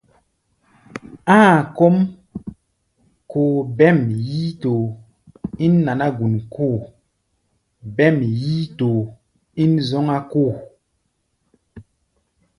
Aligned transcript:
Áa 1.39 1.55
kɔ́ʼm 1.77 1.95
koo 3.31 3.55
bêm 3.77 3.97
yíítoo 4.27 4.83
ín 5.65 5.73
naná-gun 5.85 6.33
kóo, 6.53 6.77
bêm 7.95 8.15
yíítoo 8.39 8.99
ín 9.63 9.71
zɔ́ŋá-kóo. 9.87 10.53